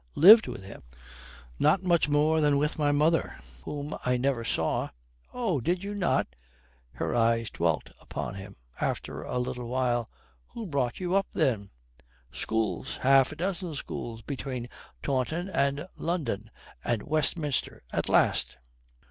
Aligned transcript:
Lived 0.15 0.47
with 0.47 0.63
him? 0.63 0.81
Not 1.59 1.83
much 1.83 2.09
more 2.09 2.41
than 2.41 2.57
with 2.57 2.79
my 2.79 2.91
mother, 2.91 3.35
whom 3.65 3.95
I 4.03 4.17
never 4.17 4.43
saw." 4.43 4.89
"Oh, 5.31 5.59
did 5.61 5.83
you 5.83 5.93
not?" 5.93 6.25
Her 6.93 7.13
eyes 7.15 7.51
dwelt 7.51 7.91
upon 8.01 8.33
him. 8.33 8.55
After 8.81 9.21
a 9.21 9.37
little 9.37 9.67
while, 9.67 10.09
"Who 10.53 10.65
brought 10.65 10.99
you 10.99 11.13
up 11.13 11.27
then?" 11.33 11.69
"Schools. 12.31 12.97
Half 13.03 13.31
a 13.31 13.35
dozen 13.35 13.75
schools 13.75 14.23
between 14.23 14.69
Taunton 15.03 15.47
and 15.49 15.87
London, 15.95 16.49
and 16.83 17.03
Westminster 17.03 17.83
at 17.93 18.09
last." 18.09 18.57